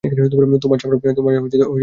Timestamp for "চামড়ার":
0.79-0.99